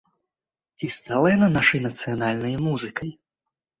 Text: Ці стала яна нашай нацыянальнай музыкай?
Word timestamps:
Ці 0.77 0.87
стала 0.95 1.33
яна 1.35 1.49
нашай 1.57 1.85
нацыянальнай 1.87 2.53
музыкай? 2.69 3.09